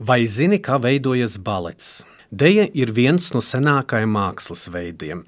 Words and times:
Vai 0.00 0.24
zini, 0.24 0.56
kā 0.56 0.78
veidojas 0.80 1.34
balets? 1.36 1.88
Deja 2.32 2.62
ir 2.72 2.88
viens 2.96 3.26
no 3.34 3.42
senākajiem 3.44 4.08
mākslas 4.16 4.62
veidiem. 4.72 5.26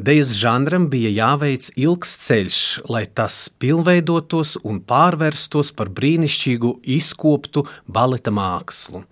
Dejas 0.00 0.30
žanram 0.40 0.86
bija 0.88 1.10
jāveic 1.12 1.68
ilgs 1.76 2.14
ceļš, 2.22 2.60
lai 2.88 3.02
tas 3.04 3.50
pilnveidotos 3.60 4.54
un 4.64 4.80
pārvērstos 4.80 5.74
par 5.76 5.92
brīnišķīgu, 5.92 6.72
izkoptu 6.96 7.66
baleta 7.84 8.32
mākslu. 8.32 9.04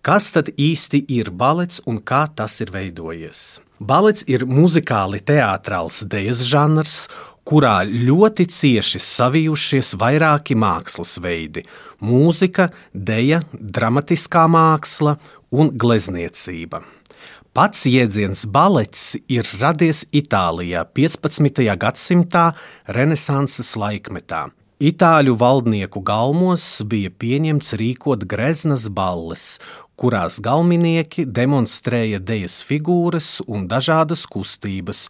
Kas 0.00 0.32
tad 0.32 0.48
īsti 0.56 1.02
ir 1.12 1.28
balets 1.36 1.84
un 1.84 2.00
kā 2.00 2.24
tas 2.32 2.56
ir 2.64 2.72
veidojies? 2.72 3.58
Balets 3.76 4.24
ir 4.24 4.48
muzikāli 4.48 5.20
teātrāls 5.20 6.00
dejas 6.08 6.40
žanrs, 6.48 7.10
kurā 7.46 7.84
ļoti 7.86 8.48
cieši 8.50 9.00
savijušies 9.02 9.94
vairāki 10.00 10.56
mākslas 10.58 11.16
veidi- 11.22 11.62
mūzika, 12.08 12.70
deja, 12.92 13.42
dramatiskā 13.52 14.46
māksla 14.50 15.16
un 15.52 15.70
glezniecība. 15.70 16.82
Pats 17.54 17.86
jēdziens 17.86 18.44
balets 18.52 19.16
ir 19.28 19.44
radies 19.60 20.04
Itālijā 20.12 20.84
15. 20.92 21.76
gadsimtā 21.76 22.54
Renesanses 22.86 23.74
laikmetā. 23.76 24.50
Itāļu 24.76 25.38
valdnieku 25.40 26.02
galmos 26.04 26.82
bija 26.84 27.08
pieņemts 27.08 27.72
rīkot 27.80 28.26
greznas 28.28 28.90
balles, 28.92 29.58
kurās 29.96 30.36
galvenieki 30.44 31.24
demonstrēja 31.24 32.20
dejas 32.20 32.58
figūras 32.60 33.40
un 33.48 33.64
dažādas 33.70 34.26
kustības, 34.28 35.06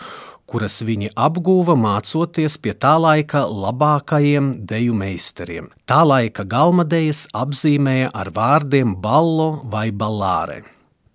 kuras 0.46 0.78
viņi 0.86 1.10
apguva 1.18 1.74
mācoties 1.78 2.56
pie 2.62 2.72
tā 2.72 2.94
laika 3.02 3.42
labākajiem 3.46 4.52
deju 4.70 4.94
meistariem. 4.96 5.68
Tā 5.86 6.04
laika 6.06 6.46
galmadejas 6.46 7.26
apzīmēja 7.34 8.14
ar 8.14 8.30
vārdiem 8.34 8.94
ballo 9.02 9.50
vai 9.64 9.90
ballāre. 9.90 10.62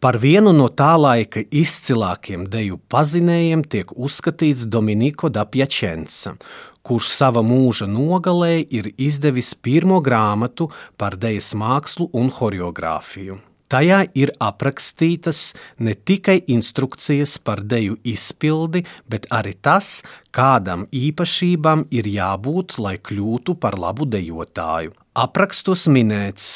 Par 0.02 0.17
vienu 0.17 0.49
no 0.49 0.66
tā 0.73 0.95
laika 0.98 1.44
izcilākiem 1.53 2.47
deju 2.50 2.80
pazinējiem 2.89 3.61
tiek 3.70 3.92
uzskatīts 3.94 4.66
Dominiko 4.66 5.30
da 5.30 5.45
Piacenza, 5.45 6.33
kurš 6.81 7.11
sava 7.14 7.44
mūža 7.45 7.86
nogalē 7.86 8.55
ir 8.66 8.89
izdevis 8.98 9.53
pirmo 9.53 10.02
grāmatu 10.02 10.72
par 10.98 11.20
dejas 11.22 11.53
mākslu 11.53 12.09
un 12.17 12.33
horeogrāfiju. 12.33 13.38
Tajā 13.72 14.02
ir 14.19 14.33
aprakstītas 14.44 15.53
ne 15.80 15.94
tikai 15.95 16.41
instrukcijas 16.52 17.38
par 17.39 17.61
deju 17.64 17.95
izpildi, 18.03 18.81
bet 19.08 19.30
arī 19.31 19.53
tas, 19.64 20.02
kādam 20.36 20.83
īpašībām 20.91 21.86
ir 21.95 22.09
jābūt, 22.11 22.75
lai 22.83 22.97
kļūtu 22.99 23.55
par 23.64 23.80
labu 23.80 24.09
dejotāju. 24.11 24.92
Aprakstos 25.16 25.86
minēts, 25.92 26.49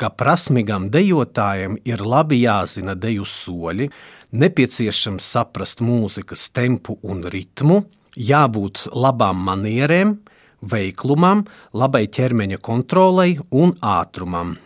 ka 0.00 0.08
prasmīgam 0.16 0.88
dejotājam 0.92 1.76
ir 1.84 2.00
labi 2.00 2.40
jāzina 2.46 2.96
deju 2.96 3.28
soļi, 3.28 3.90
nepieciešams 4.32 5.28
saprast 5.36 5.84
mūzikas 5.84 6.48
tempu 6.56 6.96
un 7.04 7.24
ritmu, 7.28 7.82
jābūt 8.16 8.86
labām 8.96 9.44
manierēm, 9.44 10.18
veiklumam, 10.72 11.44
labai 11.76 12.06
ķermeņa 12.08 12.64
kontrolei 12.64 13.40
un 13.52 13.76
ātrumam. 13.80 14.56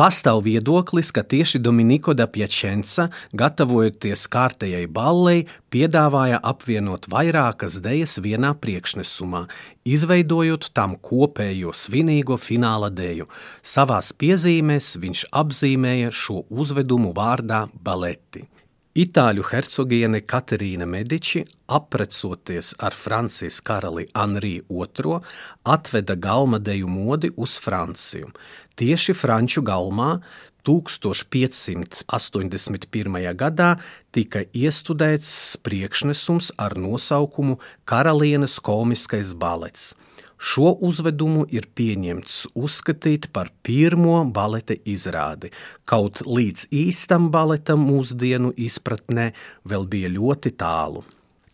Pastāv 0.00 0.46
viedoklis, 0.46 1.10
ka 1.12 1.20
tieši 1.20 1.58
Dominiko 1.60 2.14
da 2.16 2.24
Piacenza, 2.24 3.10
gatavojoties 3.36 4.22
kārtējai 4.32 4.86
ballei, 4.88 5.42
piedāvāja 5.68 6.38
apvienot 6.50 7.04
vairākas 7.12 7.76
dejas 7.84 8.16
vienā 8.24 8.54
priekšnesumā, 8.62 9.42
izveidojot 9.84 10.70
tam 10.72 10.94
kopējo 10.96 11.74
svinīgo 11.76 12.38
fināla 12.40 12.88
deju. 12.88 13.28
Savās 13.60 14.14
piezīmēs 14.16 14.94
viņš 15.04 15.26
apzīmēja 15.42 16.14
šo 16.16 16.46
uzvedumu 16.48 17.12
vārdā 17.20 17.66
baleti. 17.84 18.46
Itāļu 18.90 19.44
hercogiene 19.46 20.18
Katerīna 20.26 20.82
Mediči, 20.82 21.46
aprecoties 21.70 22.74
ar 22.82 22.90
Francijas 22.90 23.62
karali 23.62 24.10
Anrī 24.18 24.66
II, 24.66 25.22
atveda 25.62 26.18
galmadeju 26.18 26.90
modi 26.90 27.30
uz 27.36 27.54
Franciju. 27.62 28.34
Tieši 28.74 29.14
Franču 29.14 29.62
galmā 29.62 30.18
1581. 30.66 33.30
gadā 33.38 33.78
tika 34.10 34.42
iestudēts 34.50 35.62
priekšnesums 35.62 36.50
ar 36.58 36.74
nosaukumu 36.74 37.62
Karalienes 37.86 38.58
komiskais 38.58 39.38
balets. 39.38 39.94
Šo 40.40 40.70
uzvedumu 40.80 41.44
ir 41.52 41.66
pieņemts 41.76 42.46
uzskatīt 42.56 43.28
par 43.36 43.50
pirmo 43.66 44.22
baleta 44.24 44.72
izrādi, 44.88 45.50
kaut 45.84 46.22
līdz 46.24 46.70
īstam 46.72 47.28
baletam 47.34 47.84
mūsdienu 47.84 48.54
izpratnē 48.56 49.30
vēl 49.68 49.84
bija 49.92 50.08
ļoti 50.16 50.54
tālu. 50.62 51.04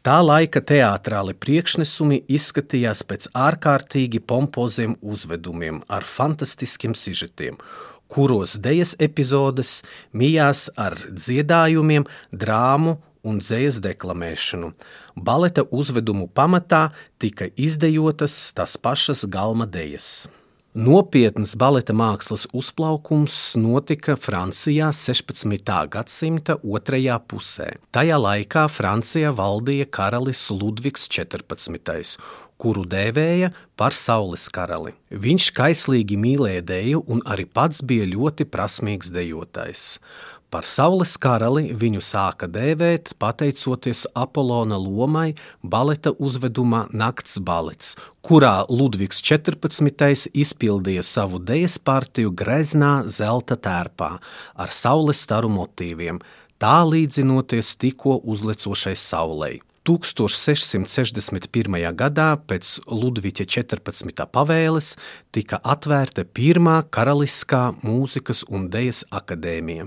Tā 0.07 0.21
laika 0.23 0.61
teātrāli 0.63 1.35
priekšnesumi 1.35 2.21
izskatījās 2.31 3.03
pēc 3.11 3.27
ārkārtīgi 3.35 4.21
pompoziem 4.23 4.95
uzvedumiem 5.03 5.81
ar 5.91 6.07
fantastiskiem 6.07 6.95
sižetiem, 6.95 7.59
kuros 8.07 8.55
dejas 8.63 8.95
epizodes 9.03 9.81
mijās 10.15 10.69
ar 10.79 10.95
dziedājumiem, 11.11 12.07
drāmu 12.31 13.01
un 13.27 13.43
dzējas 13.43 13.83
deklamēšanu. 13.85 14.73
Baleta 15.17 15.67
uzvedumu 15.75 16.31
pamatā 16.31 16.89
tika 17.19 17.51
izdejotas 17.57 18.39
tās 18.57 18.79
pašas 18.79 19.27
galma 19.29 19.67
dejas. 19.67 20.29
Nopietns 20.77 21.55
baleta 21.57 21.95
mākslas 21.97 22.43
uzplaukums 22.53 23.37
notika 23.57 24.13
Francijā 24.21 24.91
16. 24.93 25.71
gadsimta 25.89 26.59
otrajā 26.61 27.17
pusē. 27.33 27.71
Tajā 27.97 28.19
laikā 28.21 28.67
Francijā 28.69 29.31
valdīja 29.33 29.89
karalis 29.89 30.43
Ludvigs 30.53 31.09
14 31.09 32.21
kuru 32.61 32.85
dēvēja 32.89 33.53
par 33.77 33.97
saules 33.97 34.47
karali. 34.53 34.95
Viņš 35.13 35.51
kaislīgi 35.57 36.17
mīlēja 36.21 36.65
deju 36.71 37.03
un 37.13 37.21
arī 37.29 37.45
pats 37.49 37.83
bija 37.85 38.09
ļoti 38.09 38.49
prasmīgs 38.49 39.13
dejotājs. 39.13 39.99
Par 40.47 40.63
saules 40.63 41.17
karali 41.19 41.73
viņu 41.75 41.99
sāka 42.07 42.47
dēvēt 42.47 43.17
pateicoties 43.19 44.05
Apolona 44.15 44.79
lomai 44.79 45.33
baleta 45.63 46.13
uzvedumā 46.23 46.85
Nakts 46.95 47.41
balets, 47.43 47.97
kurā 48.23 48.61
Ludvigs 48.71 49.19
14. 49.27 50.31
izpildīja 50.39 51.03
savu 51.03 51.43
dejas 51.43 51.81
partiju 51.83 52.31
greznā 52.31 53.01
zelta 53.11 53.59
tērpā 53.59 54.13
ar 54.55 54.71
saules 54.71 55.27
staru 55.27 55.51
motīviem, 55.51 56.23
tā 56.63 56.79
līdzinoties 56.87 57.75
tikko 57.83 58.21
uzlecošai 58.23 58.95
saulei. 58.95 59.57
1661. 59.87 61.79
gadā 61.95 62.35
pēc 62.51 62.71
Ludviga 62.91 63.47
14. 63.47 64.27
pavēles 64.35 64.97
tika 65.35 65.61
atvērta 65.63 66.25
pirmā 66.27 66.81
karaliskā 66.91 67.71
mūzikas 67.85 68.43
un 68.51 68.67
dēļas 68.73 69.05
akadēmija, 69.15 69.87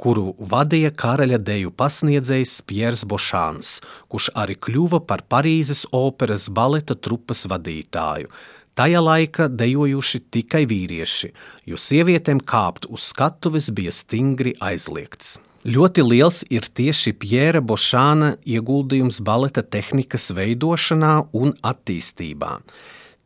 kuru 0.00 0.34
vadīja 0.52 0.92
karaļa 0.92 1.38
deju 1.42 1.72
pasniedzējs 1.72 2.58
Piers 2.68 3.04
Bošāns, 3.08 3.78
kurš 4.12 4.30
arī 4.36 4.58
kļuva 4.60 5.02
par 5.08 5.24
Parīzes 5.28 5.86
operas 5.96 6.48
baleta 6.48 6.94
trupas 6.94 7.46
vadītāju. 7.50 8.30
Tajā 8.76 9.00
laikā 9.00 9.48
dejojuši 9.48 10.20
tikai 10.36 10.66
vīrieši, 10.68 11.30
jo 11.64 11.80
sievietēm 11.80 12.42
kāpt 12.44 12.84
uz 12.92 13.08
skatuves 13.08 13.70
bija 13.72 13.94
stingri 13.96 14.52
aizliegts. 14.60 15.38
Ļoti 15.66 16.02
liels 16.04 16.44
ir 16.52 16.68
tieši 16.78 17.10
Pjēra 17.18 17.58
Bošāna 17.64 18.36
ieguldījums 18.46 19.22
baleta 19.24 19.64
tehnikas 19.64 20.28
veidošanā 20.36 21.14
un 21.34 21.56
attīstībā. 21.64 22.52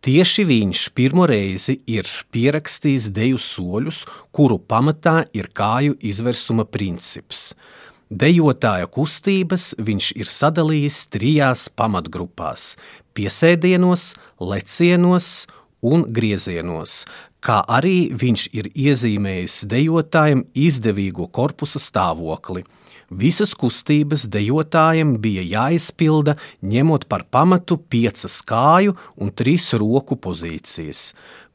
Tieši 0.01 0.47
viņš 0.49 0.83
pirmo 0.97 1.27
reizi 1.29 1.75
ir 1.85 2.07
pierakstījis 2.33 3.11
deju 3.13 3.37
soļus, 3.37 4.07
kuru 4.33 4.57
pamatā 4.57 5.27
ir 5.37 5.51
kāju 5.53 5.99
izversuma 6.01 6.65
princips. 6.65 7.51
Dejotāja 8.09 8.89
kustības 8.89 9.75
viņš 9.77 10.09
ir 10.17 10.31
sadalījis 10.33 11.03
trijās 11.13 11.69
pamatgrupās- 11.69 12.79
piesēdienos, 13.15 14.15
lecienos 14.41 15.47
un 15.83 16.07
griezienos, 16.09 17.05
kā 17.45 17.61
arī 17.69 18.11
viņš 18.17 18.47
ir 18.57 18.71
iezīmējis 18.75 19.65
dejotājiem 19.71 20.45
izdevīgo 20.55 21.29
korpusa 21.33 21.81
stāvokli. 21.83 22.65
Visas 23.11 23.57
kustības 23.59 24.29
dejotājiem 24.31 25.17
bija 25.19 25.43
jāizpilda, 25.43 26.37
ņemot 26.63 27.09
par 27.11 27.25
pamatu 27.27 27.81
piecas 27.91 28.39
kāju 28.47 28.95
un 29.19 29.33
trīs 29.35 29.73
roku 29.75 30.15
pozīcijas. 30.15 31.09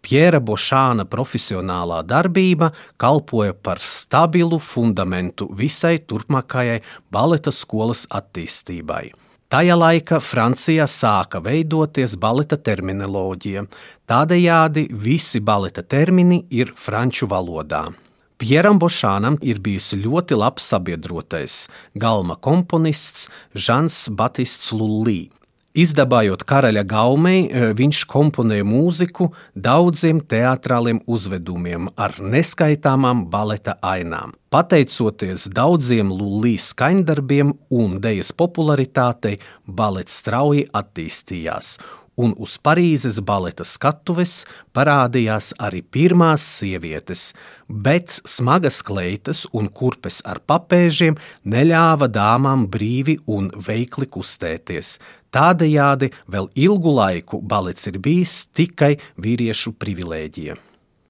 Pjēra 0.05 0.41
Bošāna 0.43 1.07
profesionālā 1.09 2.03
darbība 2.05 2.73
kalpoja 3.01 3.55
par 3.55 3.79
stabilu 3.81 4.59
fundamentu 4.59 5.47
visai 5.49 5.95
turpmākajai 5.97 6.81
baleta 7.09 7.55
skolas 7.55 8.03
attīstībai. 8.11 9.24
Tajā 9.45 9.75
laikā 9.77 10.17
Francijā 10.25 10.87
sāka 10.89 11.37
veidoties 11.37 12.15
baleta 12.17 12.57
terminoloģija, 12.57 13.61
tādējādi 14.09 14.87
visi 14.89 15.37
baleta 15.37 15.83
termini 15.85 16.39
ir 16.49 16.71
franču 16.73 17.29
valodā. 17.29 17.83
Pieram 18.41 18.81
Bošānam 18.81 19.37
ir 19.45 19.61
bijis 19.61 19.91
ļoti 19.93 20.35
labs 20.41 20.65
sabiedrotais, 20.73 21.67
galma 21.93 22.35
komponists 22.41 23.29
Žans 23.53 24.07
Batists 24.09 24.73
Lullī. 24.73 25.29
Izdabājot 25.75 26.45
karaļa 26.47 26.85
gaumei, 26.87 27.49
e, 27.51 27.73
viņš 27.75 28.05
komponēja 28.07 28.63
mūziku 28.63 29.25
daudziem 29.59 30.21
teātrāliem 30.23 31.01
uzvedumiem 31.03 31.89
ar 31.99 32.15
neskaitāmām 32.23 33.25
baleta 33.27 33.75
ainām. 33.83 34.31
Pateicoties 34.55 35.49
daudziem 35.51 36.13
Lulīs 36.15 36.69
skaņdarbiem 36.71 37.51
un 37.75 37.99
dejas 37.99 38.31
popularitātei, 38.31 39.35
balets 39.67 40.15
strauji 40.21 40.63
attīstījās, 40.71 41.75
un 42.17 42.33
uz 42.41 42.57
Parīzes 42.63 43.19
baleta 43.25 43.65
skatuves 43.67 44.43
parādījās 44.75 45.53
arī 45.61 45.81
pirmās 45.83 46.45
sievietes, 46.59 47.33
bet 47.67 48.19
smagas 48.27 48.81
kleitas 48.85 49.45
un 49.53 49.69
kurpes 49.69 50.21
ar 50.25 50.41
papēžiem 50.47 51.17
neļāva 51.43 52.09
dāmām 52.11 52.67
brīvi 52.71 53.19
un 53.27 53.51
veikli 53.67 54.09
kustēties. 54.11 54.97
Tādējādi 55.35 56.13
vēl 56.31 56.47
ilgu 56.67 56.95
laiku 56.95 57.41
balets 57.43 57.91
ir 57.91 57.99
bijis 57.99 58.45
tikai 58.55 58.95
vīriešu 59.19 59.75
privilēģija. 59.81 60.74